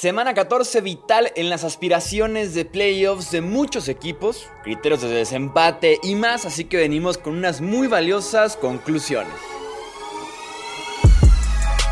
[0.00, 6.14] Semana 14 vital en las aspiraciones de playoffs de muchos equipos, criterios de desempate y
[6.14, 9.32] más, así que venimos con unas muy valiosas conclusiones.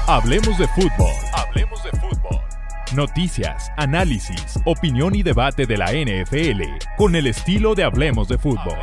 [0.06, 1.10] Hablemos de fútbol.
[1.32, 2.40] Hablemos de fútbol.
[2.94, 6.62] Noticias, análisis, opinión y debate de la NFL
[6.96, 8.78] con el estilo de Hablemos de fútbol.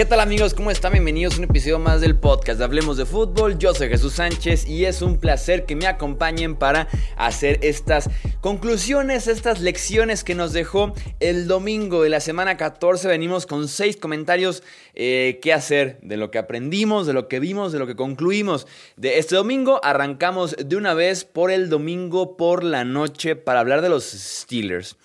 [0.00, 0.54] ¿Qué tal amigos?
[0.54, 0.92] ¿Cómo están?
[0.92, 3.58] Bienvenidos a un episodio más del podcast de Hablemos de Fútbol.
[3.58, 8.08] Yo soy Jesús Sánchez y es un placer que me acompañen para hacer estas
[8.40, 13.08] conclusiones, estas lecciones que nos dejó el domingo de la semana 14.
[13.08, 14.62] Venimos con seis comentarios
[14.94, 18.66] eh, qué hacer de lo que aprendimos, de lo que vimos, de lo que concluimos
[18.96, 19.84] de este domingo.
[19.84, 24.96] Arrancamos de una vez por el domingo por la noche para hablar de los Steelers.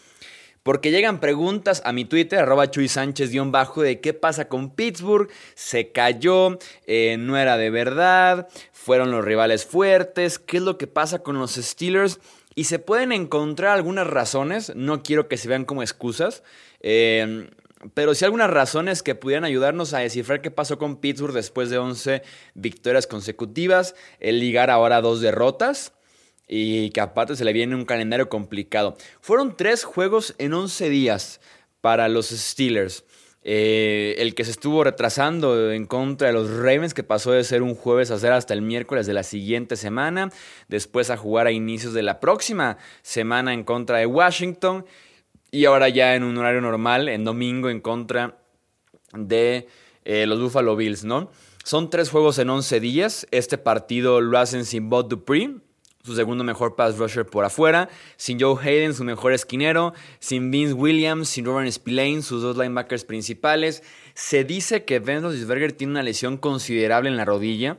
[0.66, 5.92] Porque llegan preguntas a mi Twitter, arroba Chuy Sánchez-bajo, de qué pasa con Pittsburgh, se
[5.92, 6.58] cayó,
[6.88, 11.38] eh, no era de verdad, fueron los rivales fuertes, qué es lo que pasa con
[11.38, 12.20] los Steelers.
[12.56, 16.42] Y se pueden encontrar algunas razones, no quiero que se vean como excusas,
[16.80, 17.48] eh,
[17.94, 21.78] pero sí algunas razones que pudieran ayudarnos a descifrar qué pasó con Pittsburgh después de
[21.78, 22.24] 11
[22.56, 25.94] victorias consecutivas, el ligar ahora dos derrotas
[26.48, 28.98] y que aparte se le viene un calendario complicado.
[29.22, 31.42] Fueron tres juegos en 11 días
[31.82, 33.04] para los Steelers.
[33.48, 37.62] Eh, el que se estuvo retrasando en contra de los Ravens, que pasó de ser
[37.62, 40.32] un jueves a ser hasta el miércoles de la siguiente semana,
[40.68, 44.86] después a jugar a inicios de la próxima semana en contra de Washington,
[45.52, 48.40] y ahora ya en un horario normal, en domingo, en contra
[49.14, 49.68] de
[50.06, 51.30] eh, los Buffalo Bills, ¿no?
[51.64, 53.28] Son tres juegos en 11 días.
[53.30, 55.56] Este partido lo hacen sin Bob Dupree,
[56.06, 60.74] su segundo mejor pass rusher por afuera, sin Joe Hayden, su mejor esquinero, sin Vince
[60.74, 63.82] Williams, sin Robert Spillane, sus dos linebackers principales.
[64.14, 67.78] Se dice que Ben Roethlisberger tiene una lesión considerable en la rodilla.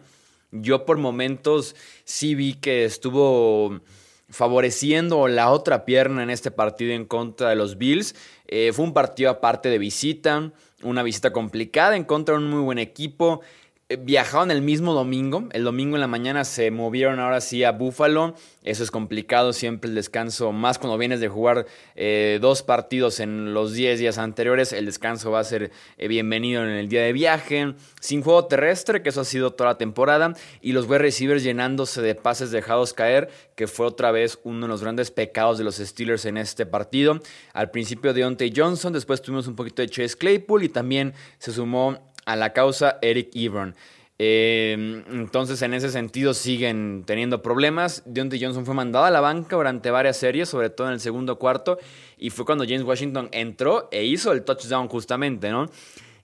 [0.50, 3.81] Yo por momentos sí vi que estuvo
[4.28, 8.16] favoreciendo la otra pierna en este partido en contra de los Bills.
[8.48, 10.50] Eh, fue un partido aparte de visita,
[10.82, 13.41] una visita complicada en contra de un muy buen equipo.
[13.88, 15.48] Eh, viajaron el mismo domingo.
[15.52, 18.34] El domingo en la mañana se movieron ahora sí a Buffalo.
[18.64, 23.54] Eso es complicado siempre el descanso, más cuando vienes de jugar eh, dos partidos en
[23.54, 24.72] los 10 días anteriores.
[24.72, 27.74] El descanso va a ser eh, bienvenido en el día de viaje.
[28.00, 30.34] Sin juego terrestre, que eso ha sido toda la temporada.
[30.60, 34.68] Y los wide receivers llenándose de pases dejados caer, que fue otra vez uno de
[34.68, 37.20] los grandes pecados de los Steelers en este partido.
[37.53, 42.00] Al principio Deontay Johnson, después tuvimos un poquito de Chase Claypool y también se sumó
[42.26, 43.75] a la causa Eric Ebron.
[44.19, 48.03] Eh, entonces, en ese sentido, siguen teniendo problemas.
[48.06, 51.38] Deontay Johnson fue mandado a la banca durante varias series, sobre todo en el segundo
[51.38, 51.78] cuarto,
[52.19, 55.70] y fue cuando James Washington entró e hizo el touchdown justamente, ¿no?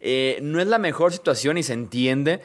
[0.00, 2.40] Eh, no es la mejor situación y se entiende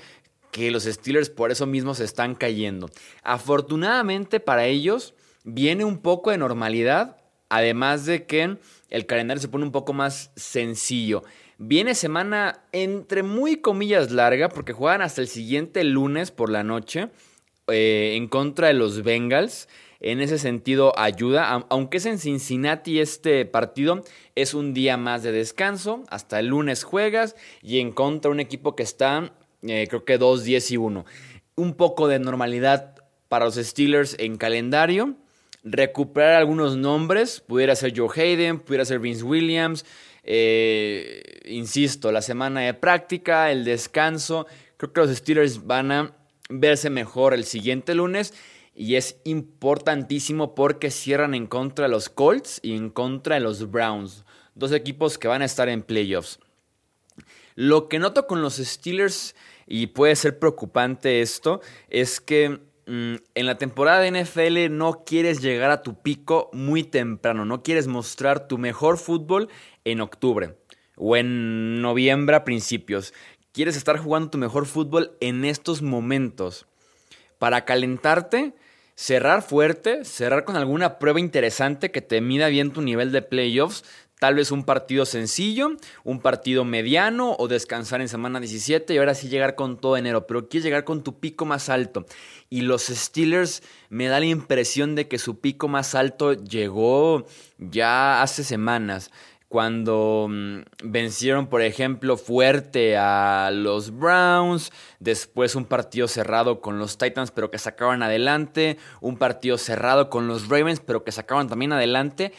[0.52, 2.90] que los Steelers por eso mismo se están cayendo.
[3.24, 5.14] Afortunadamente para ellos
[5.44, 7.18] viene un poco de normalidad,
[7.50, 8.58] además de que
[8.90, 11.24] el calendario se pone un poco más sencillo.
[11.60, 17.10] Viene semana entre muy comillas larga porque juegan hasta el siguiente lunes por la noche
[17.68, 19.68] eh, en contra de los Bengals.
[20.00, 24.04] En ese sentido ayuda, aunque es en Cincinnati este partido,
[24.36, 26.04] es un día más de descanso.
[26.10, 30.44] Hasta el lunes juegas y en contra un equipo que está, eh, creo que 2,
[30.44, 31.06] 10 y 1.
[31.56, 32.98] Un poco de normalidad
[33.30, 35.16] para los Steelers en calendario.
[35.64, 39.84] Recuperar algunos nombres, pudiera ser Joe Hayden, pudiera ser Vince Williams,
[40.28, 44.46] eh, insisto, la semana de práctica, el descanso.
[44.76, 46.16] Creo que los Steelers van a
[46.50, 48.34] verse mejor el siguiente lunes.
[48.76, 53.72] Y es importantísimo porque cierran en contra de los Colts y en contra de los
[53.72, 54.24] Browns.
[54.54, 56.40] Dos equipos que van a estar en playoffs.
[57.56, 59.34] Lo que noto con los Steelers,
[59.66, 65.72] y puede ser preocupante esto, es que en la temporada de NFL no quieres llegar
[65.72, 69.50] a tu pico muy temprano, no quieres mostrar tu mejor fútbol
[69.84, 70.56] en octubre
[70.96, 73.14] o en noviembre a principios.
[73.52, 76.66] Quieres estar jugando tu mejor fútbol en estos momentos.
[77.40, 78.54] Para calentarte,
[78.96, 83.84] cerrar fuerte, cerrar con alguna prueba interesante que te mida bien tu nivel de playoffs.
[84.20, 89.14] Tal vez un partido sencillo, un partido mediano o descansar en semana 17 y ahora
[89.14, 90.26] sí llegar con todo enero.
[90.26, 92.06] Pero quieres llegar con tu pico más alto.
[92.50, 97.28] Y los Steelers me da la impresión de que su pico más alto llegó
[97.60, 99.12] ya hace semanas
[99.50, 106.98] cuando mm, vencieron, por ejemplo, fuerte a los Browns, después un partido cerrado con los
[106.98, 111.72] Titans, pero que sacaban adelante, un partido cerrado con los Ravens, pero que sacaban también
[111.72, 112.34] adelante.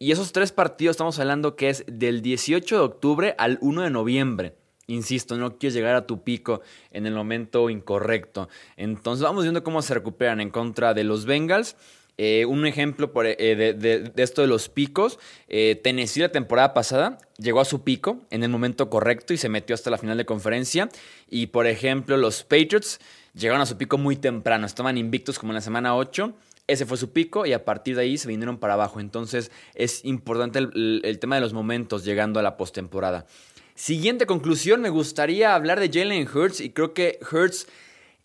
[0.00, 3.90] Y esos tres partidos estamos hablando que es del 18 de octubre al 1 de
[3.90, 4.54] noviembre.
[4.86, 6.62] Insisto, no quieres llegar a tu pico
[6.92, 8.48] en el momento incorrecto.
[8.76, 11.74] Entonces vamos viendo cómo se recuperan en contra de los Bengals.
[12.16, 15.18] Eh, un ejemplo eh, de, esto de los picos,
[15.48, 19.48] eh, Tennessee la temporada pasada llegó a su pico en el momento correcto y se
[19.48, 20.88] metió hasta la final de conferencia.
[21.28, 23.00] Y por ejemplo, los Patriots
[23.34, 26.34] llegaron a su pico muy temprano, estaban invictos como en la semana 8.
[26.68, 29.00] Ese fue su pico y a partir de ahí se vinieron para abajo.
[29.00, 33.26] Entonces es importante el, tema de los momentos llegando a la postemporada.
[33.74, 37.66] Siguiente conclusión, me gustaría hablar de Jalen Hurts y creo que Hurts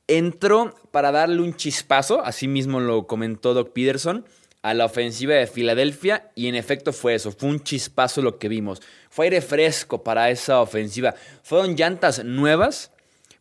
[0.08, 4.26] entró para darle un chispazo, así mismo lo comentó Doc Peterson,
[4.62, 8.50] a la ofensiva de Filadelfia y en efecto fue eso, fue un chispazo lo que
[8.50, 8.82] vimos.
[9.10, 11.16] Fue aire fresco para esa ofensiva.
[11.44, 12.92] Fueron llantas nuevas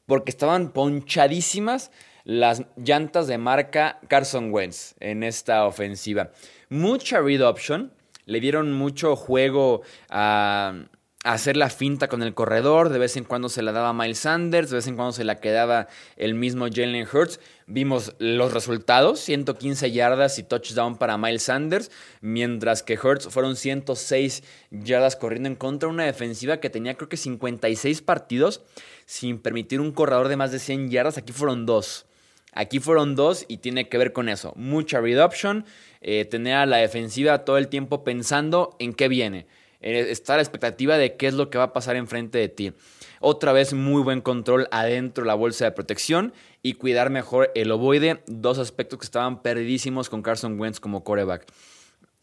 [0.07, 1.91] porque estaban ponchadísimas
[2.25, 6.31] las llantas de marca Carson Wentz en esta ofensiva.
[6.69, 7.93] Mucha read option,
[8.27, 10.75] le dieron mucho juego a
[11.25, 14.71] hacer la finta con el corredor, de vez en cuando se la daba Miles Sanders,
[14.71, 15.87] de vez en cuando se la quedaba
[16.17, 17.39] el mismo Jalen Hurts.
[17.67, 21.91] Vimos los resultados, 115 yardas y touchdown para Miles Sanders,
[22.21, 27.09] mientras que Hurts fueron 106 yardas corriendo en contra de una defensiva que tenía creo
[27.09, 28.63] que 56 partidos
[29.07, 32.07] sin permitir un corredor de más de 100 yardas, aquí fueron dos.
[32.53, 34.53] Aquí fueron dos y tiene que ver con eso.
[34.57, 35.31] Mucha read
[36.01, 39.47] eh, tener a la defensiva todo el tiempo pensando en qué viene
[39.83, 42.73] eh, está la expectativa de qué es lo que va a pasar enfrente de ti.
[43.21, 46.33] Otra vez muy buen control adentro de la bolsa de protección
[46.63, 51.47] y cuidar mejor el ovoide, dos aspectos que estaban perdidísimos con Carson Wentz como coreback.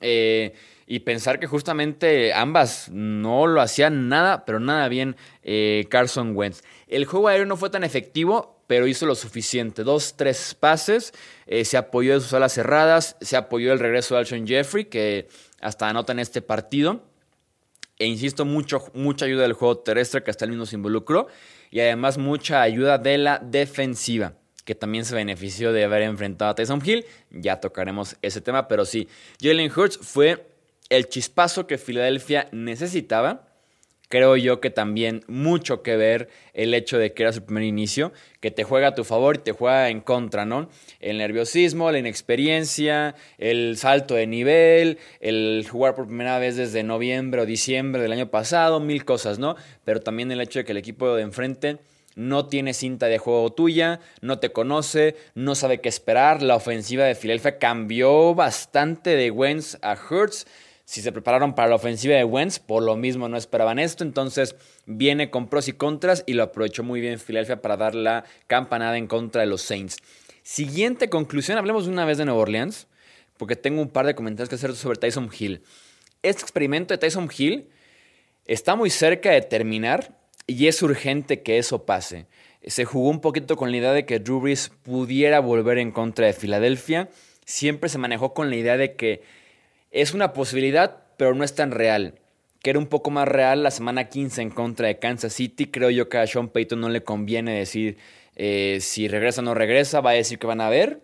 [0.01, 0.53] Eh,
[0.87, 6.63] y pensar que justamente ambas no lo hacían nada, pero nada bien eh, Carson Wentz.
[6.87, 9.83] El juego aéreo no fue tan efectivo, pero hizo lo suficiente.
[9.83, 11.11] Dos, tres pases,
[11.63, 15.27] se apoyó de sus alas cerradas, se apoyó el regreso de Alshon Jeffrey, que
[15.59, 17.01] hasta anota en este partido.
[17.97, 21.25] E insisto, mucho, mucha ayuda del juego terrestre que hasta el mismo se involucró.
[21.71, 24.33] Y además mucha ayuda de la defensiva,
[24.65, 27.07] que también se benefició de haber enfrentado a Tyson Hill.
[27.31, 29.09] Ya tocaremos ese tema, pero sí,
[29.41, 30.45] Jalen Hurts fue
[30.89, 33.48] el chispazo que Filadelfia necesitaba
[34.09, 38.11] creo yo que también mucho que ver el hecho de que era su primer inicio,
[38.41, 40.67] que te juega a tu favor y te juega en contra, ¿no?
[40.99, 47.41] El nerviosismo, la inexperiencia, el salto de nivel, el jugar por primera vez desde noviembre
[47.41, 49.55] o diciembre del año pasado, mil cosas, ¿no?
[49.85, 51.77] Pero también el hecho de que el equipo de enfrente
[52.15, 56.41] no tiene cinta de juego tuya, no te conoce, no sabe qué esperar.
[56.41, 60.47] La ofensiva de Filadelfia cambió bastante de Wentz a Hurts
[60.89, 64.03] si se prepararon para la ofensiva de Wentz, por lo mismo no esperaban esto.
[64.03, 64.55] Entonces
[64.87, 68.97] viene con pros y contras y lo aprovechó muy bien Filadelfia para dar la campanada
[68.97, 69.97] en contra de los Saints.
[70.41, 72.87] Siguiente conclusión, hablemos una vez de Nueva Orleans,
[73.37, 75.61] porque tengo un par de comentarios que hacer sobre Tyson Hill.
[76.23, 77.69] Este experimento de Tyson Hill
[78.47, 82.25] está muy cerca de terminar y es urgente que eso pase.
[82.65, 86.25] Se jugó un poquito con la idea de que Drew Brees pudiera volver en contra
[86.25, 87.09] de Filadelfia.
[87.45, 89.21] Siempre se manejó con la idea de que
[89.91, 92.15] es una posibilidad, pero no es tan real.
[92.61, 95.67] Que era un poco más real la semana 15 en contra de Kansas City.
[95.67, 97.97] Creo yo que a Sean Payton no le conviene decir
[98.35, 100.01] eh, si regresa o no regresa.
[100.01, 101.01] Va a decir que van a ver,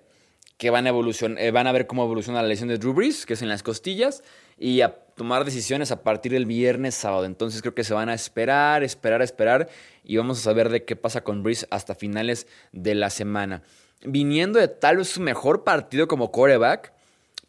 [0.58, 3.26] que van a, evolucionar, eh, van a ver cómo evoluciona la lesión de Drew Brees,
[3.26, 4.22] que es en las costillas,
[4.58, 7.26] y a tomar decisiones a partir del viernes, sábado.
[7.26, 9.70] Entonces creo que se van a esperar, esperar, esperar,
[10.04, 13.64] y vamos a saber de qué pasa con Brees hasta finales de la semana.
[14.04, 16.94] Viniendo de tal vez su mejor partido como quarterback,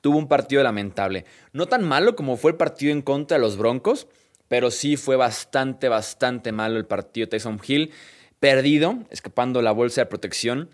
[0.07, 1.25] tuvo un partido lamentable.
[1.53, 4.07] No tan malo como fue el partido en contra de los Broncos,
[4.47, 7.91] pero sí fue bastante, bastante malo el partido Tyson Hill.
[8.39, 10.71] Perdido, escapando la bolsa de protección.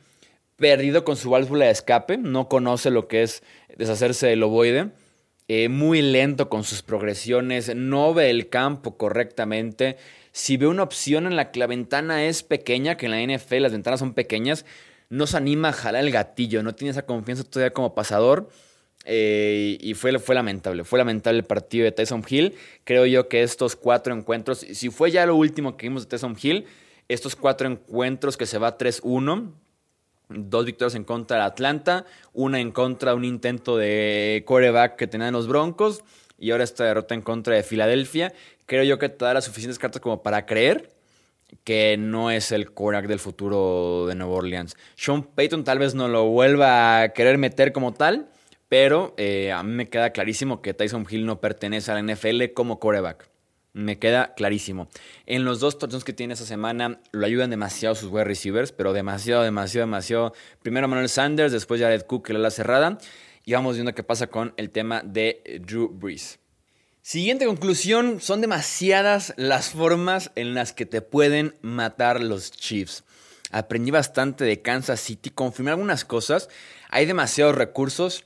[0.57, 2.19] Perdido con su válvula de escape.
[2.19, 3.43] No conoce lo que es
[3.75, 4.91] deshacerse del ovoide.
[5.49, 7.75] Eh, muy lento con sus progresiones.
[7.75, 9.97] No ve el campo correctamente.
[10.33, 13.63] Si ve una opción en la que la ventana es pequeña, que en la NFL
[13.63, 14.67] las ventanas son pequeñas,
[15.09, 16.63] no se anima a jalar el gatillo.
[16.63, 18.51] No tiene esa confianza todavía como pasador
[19.05, 22.55] eh, y fue, fue lamentable, fue lamentable el partido de Tyson Hill.
[22.85, 26.37] Creo yo que estos cuatro encuentros, si fue ya lo último que vimos de Tyson
[26.41, 26.67] Hill,
[27.09, 29.53] estos cuatro encuentros que se va 3-1,
[30.29, 35.07] dos victorias en contra de Atlanta, una en contra de un intento de coreback que
[35.07, 36.03] tenían los Broncos
[36.39, 38.33] y ahora esta derrota en contra de Filadelfia.
[38.67, 40.91] Creo yo que te da las suficientes cartas como para creer
[41.65, 44.77] que no es el coreback del futuro de Nueva Orleans.
[44.97, 48.31] Sean Payton tal vez no lo vuelva a querer meter como tal,
[48.73, 52.55] pero eh, a mí me queda clarísimo que Tyson Hill no pertenece a la NFL
[52.55, 53.29] como coreback.
[53.75, 54.89] Me queda clarísimo.
[55.27, 58.95] En los dos touchdowns que tiene esta semana lo ayudan demasiado sus wide receivers, pero
[58.95, 60.33] demasiado, demasiado, demasiado.
[60.63, 62.97] Primero Manuel Sanders, después Jared Cook, que la cerrada.
[63.45, 66.39] Y vamos viendo qué pasa con el tema de Drew Brees.
[67.03, 73.05] Siguiente conclusión, son demasiadas las formas en las que te pueden matar los Chiefs.
[73.51, 76.49] Aprendí bastante de Kansas City, confirmé algunas cosas.
[76.89, 78.25] Hay demasiados recursos,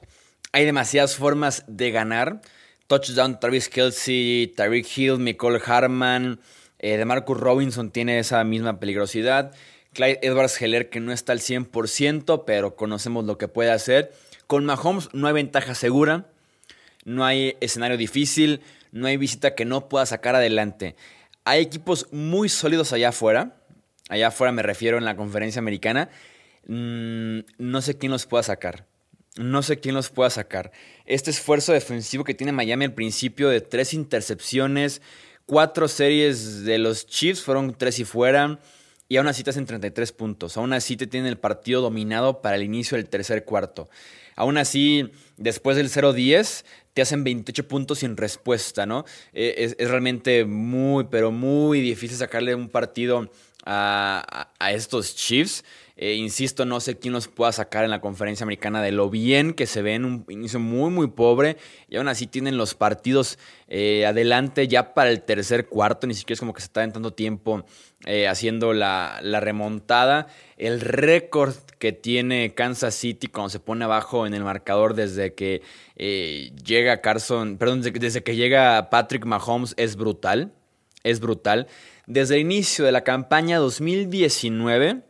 [0.52, 2.40] hay demasiadas formas de ganar
[2.86, 6.40] touchdown Travis Kelsey, Tyreek Hill, Nicole Harman,
[6.78, 9.52] eh, de Marcus Robinson tiene esa misma peligrosidad.
[9.92, 14.12] Clyde Edwards Heller que no está al 100%, pero conocemos lo que puede hacer.
[14.46, 16.26] Con Mahomes no hay ventaja segura,
[17.04, 18.60] no hay escenario difícil,
[18.92, 20.96] no hay visita que no pueda sacar adelante.
[21.44, 23.56] Hay equipos muy sólidos allá afuera.
[24.08, 26.10] Allá afuera me refiero en la conferencia americana.
[26.66, 28.86] Mm, no sé quién los pueda sacar.
[29.36, 30.72] No sé quién los pueda sacar.
[31.04, 35.02] Este esfuerzo defensivo que tiene Miami al principio de tres intercepciones,
[35.44, 38.58] cuatro series de los Chiefs fueron tres y fuera.
[39.08, 40.56] Y aún así te hacen 33 puntos.
[40.56, 43.88] Aún así te tienen el partido dominado para el inicio del tercer cuarto.
[44.34, 49.04] Aún así, después del 0-10, te hacen 28 puntos sin respuesta, ¿no?
[49.32, 53.30] E, es, realmente muy, pero muy difícil sacarle un partido
[53.64, 55.64] a, a, a estos Chiefs.
[55.98, 59.54] Eh, insisto, no sé quién los pueda sacar en la conferencia americana de lo bien
[59.54, 61.56] que se ve en un inicio muy, muy pobre.
[61.88, 63.38] Y aún así tienen los partidos
[63.68, 66.06] eh, adelante ya para el tercer cuarto.
[66.06, 67.64] Ni siquiera es como que se está en tanto tiempo
[68.04, 70.26] eh, haciendo la, remontada.
[70.58, 75.62] El récord que tiene Kansas City cuando se pone abajo en el marcador desde que
[75.96, 80.52] llega Carson, perdón, desde, desde que llega Patrick Mahomes es brutal.
[81.04, 81.68] Es brutal.
[82.06, 85.05] Desde el inicio de la campaña 2019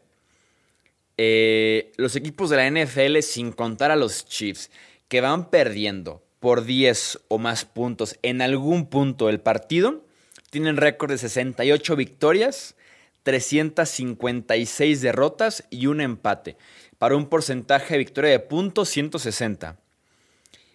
[1.18, 4.70] eh, los equipos de la NFL, sin contar a los Chiefs,
[5.08, 10.04] que van perdiendo por 10 o más puntos en algún punto del partido,
[10.50, 12.76] tienen récord de 68 victorias,
[13.22, 16.56] 356 derrotas y un empate,
[16.98, 19.78] para un porcentaje de victoria de puntos 160.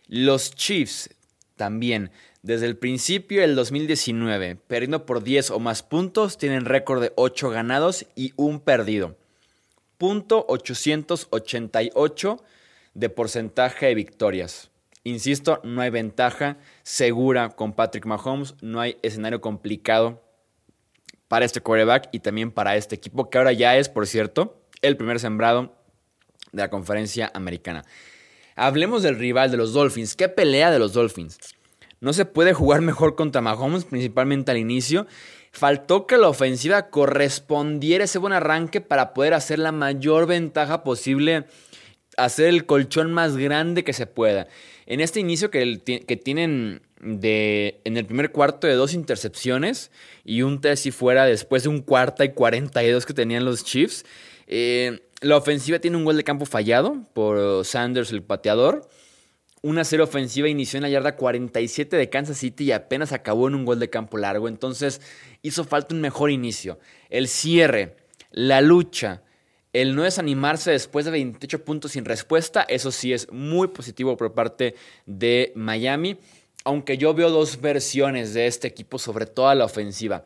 [0.08, 1.10] Los Chiefs
[1.56, 7.14] también, desde el principio del 2019, perdiendo por 10 o más puntos, tienen récord de
[7.16, 9.16] 8 ganados y un perdido.
[10.02, 12.42] .888
[12.94, 14.70] de porcentaje de victorias.
[15.04, 20.22] Insisto, no hay ventaja segura con Patrick Mahomes, no hay escenario complicado
[21.28, 24.98] para este quarterback y también para este equipo, que ahora ya es, por cierto, el
[24.98, 25.76] primer sembrado
[26.52, 27.84] de la conferencia americana.
[28.56, 30.16] Hablemos del rival de los Dolphins.
[30.16, 31.40] ¿Qué pelea de los Dolphins?
[32.00, 35.08] No se puede jugar mejor contra Mahomes, principalmente al inicio.
[35.52, 41.46] Faltó que la ofensiva correspondiera ese buen arranque para poder hacer la mayor ventaja posible,
[42.18, 44.48] hacer el colchón más grande que se pueda.
[44.86, 49.92] En este inicio que, que tienen de, en el primer cuarto de dos intercepciones
[50.24, 54.06] y un test y fuera después de un cuarta y 42 que tenían los Chiefs,
[54.48, 58.88] eh, la ofensiva tiene un gol de campo fallado por Sanders, el pateador.
[59.64, 63.54] Una serie ofensiva inició en la yarda 47 de Kansas City y apenas acabó en
[63.54, 64.48] un gol de campo largo.
[64.48, 65.02] Entonces
[65.44, 66.80] hizo falta un mejor inicio.
[67.12, 67.96] El cierre,
[68.32, 69.22] la lucha,
[69.72, 74.34] el no desanimarse después de 28 puntos sin respuesta, eso sí es muy positivo por
[74.34, 74.74] parte
[75.06, 76.18] de Miami.
[76.64, 80.26] Aunque yo veo dos versiones de este equipo, sobre todo la ofensiva.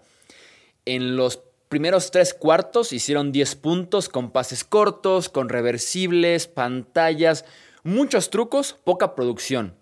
[0.85, 7.43] En los primeros tres cuartos hicieron 10 puntos con pases cortos, con reversibles, pantallas
[7.85, 9.75] Muchos trucos, poca producción.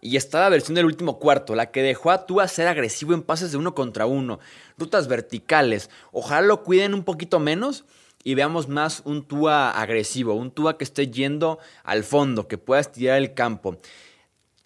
[0.00, 3.22] Y está la versión del último cuarto, la que dejó a Tua ser agresivo en
[3.22, 4.40] pases de uno contra uno,
[4.76, 5.90] rutas verticales.
[6.10, 7.84] Ojalá lo cuiden un poquito menos
[8.24, 12.80] y veamos más un Tua agresivo, un Tua que esté yendo al fondo, que pueda
[12.80, 13.76] estirar el campo.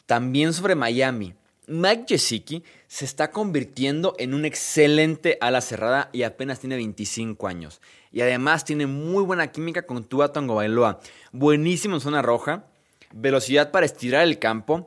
[0.06, 1.34] También sobre Miami.
[1.66, 7.80] Mike Gesicki se está convirtiendo en un excelente ala cerrada y apenas tiene 25 años.
[8.12, 11.00] Y además tiene muy buena química con Tua Tongo Bailoa.
[11.32, 12.66] Buenísimo en zona roja,
[13.14, 14.86] velocidad para estirar el campo,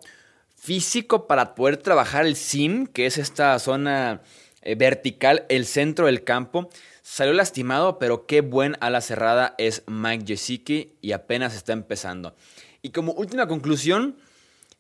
[0.55, 4.21] físico para poder trabajar el sim, que es esta zona
[4.62, 6.69] eh, vertical, el centro del campo.
[7.01, 12.35] Salió lastimado, pero qué buen ala cerrada es Mike Gesicki y apenas está empezando.
[12.83, 14.15] Y como última conclusión,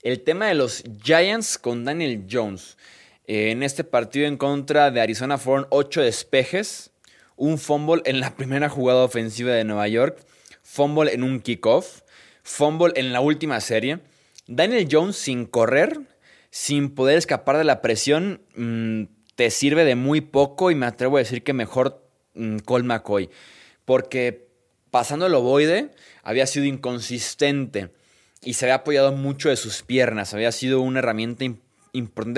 [0.03, 2.77] el tema de los Giants con Daniel Jones.
[3.27, 6.91] En este partido en contra de Arizona fueron 8 despejes,
[7.35, 10.19] un fumble en la primera jugada ofensiva de Nueva York,
[10.61, 12.01] fumble en un kickoff,
[12.43, 13.99] fumble en la última serie.
[14.47, 15.99] Daniel Jones sin correr,
[16.51, 19.03] sin poder escapar de la presión, mm,
[19.35, 23.31] te sirve de muy poco y me atrevo a decir que mejor mm, Cole McCoy,
[23.85, 24.47] porque
[24.91, 25.89] pasando el ovoide
[26.21, 27.89] había sido inconsistente
[28.41, 30.33] y se había apoyado mucho de sus piernas.
[30.35, 31.64] Había sido una herramienta importante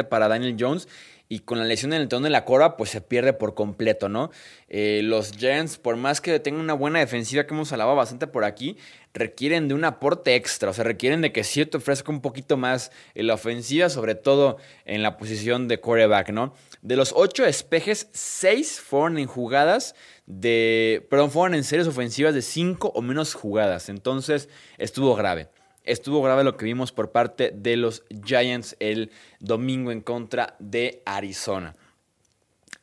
[0.09, 0.87] para Daniel Jones
[1.29, 4.07] y con la lesión en el telón de la cora, pues se pierde por completo,
[4.07, 4.31] ¿no?
[4.69, 8.45] Eh, los Giants, por más que tengan una buena defensiva que hemos alabado bastante por
[8.45, 8.77] aquí,
[9.13, 12.91] requieren de un aporte extra, o sea, requieren de que cierto ofrezca un poquito más
[13.13, 16.53] en la ofensiva, sobre todo en la posición de quarterback, ¿no?
[16.81, 19.95] De los ocho espejes, seis fueron en jugadas
[20.27, 24.47] de, perdón, fueron en series ofensivas de cinco o menos jugadas, entonces
[24.77, 25.49] estuvo grave
[25.87, 31.01] estuvo grave lo que vimos por parte de los Giants el domingo en contra de
[31.05, 31.75] Arizona.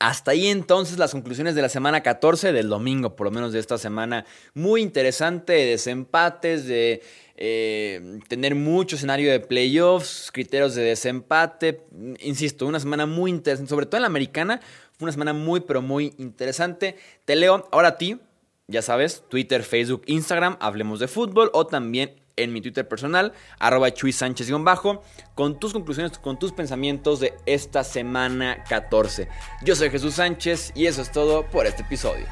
[0.01, 3.61] Hasta ahí entonces las conclusiones de la semana 14, del domingo por lo menos de
[3.61, 4.27] esta semana.
[4.53, 7.03] Muy interesante, desempates, de
[7.37, 11.87] eh, tener mucho escenario de playoffs, criterios de desempate.
[12.21, 14.61] Insisto, una semana muy interesante, sobre todo en la americana.
[14.99, 16.97] Fue una semana muy, pero muy interesante.
[17.25, 18.19] Te leo ahora a ti,
[18.67, 23.93] ya sabes, Twitter, Facebook, Instagram, hablemos de fútbol o también en mi Twitter personal, arroba
[23.93, 25.03] Chuy Sánchez-bajo,
[25.35, 29.29] con tus conclusiones, con tus pensamientos de esta semana 14.
[29.63, 32.27] Yo soy Jesús Sánchez y eso es todo por este episodio.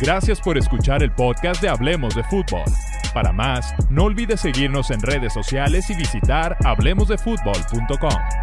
[0.00, 2.64] Gracias por escuchar el podcast de Hablemos de Fútbol.
[3.14, 8.41] Para más, no olvides seguirnos en redes sociales y visitar hablemosdefutbol.com.